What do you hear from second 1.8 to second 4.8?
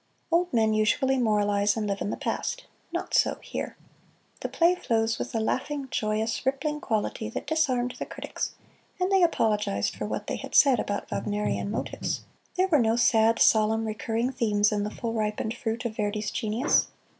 live in the past not so here. The play